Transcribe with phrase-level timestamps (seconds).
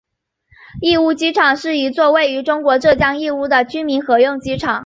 [0.81, 4.79] 义乌机场是一座位于中国浙江义乌的军民合用机场。